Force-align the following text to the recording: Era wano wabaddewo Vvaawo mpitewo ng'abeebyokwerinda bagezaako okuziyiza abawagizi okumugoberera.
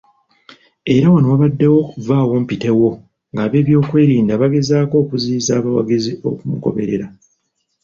Era 0.93 1.07
wano 1.13 1.27
wabaddewo 1.31 1.79
Vvaawo 2.05 2.33
mpitewo 2.43 2.89
ng'abeebyokwerinda 3.33 4.33
bagezaako 4.41 4.95
okuziyiza 5.03 5.51
abawagizi 5.59 6.11
okumugoberera. 6.29 7.07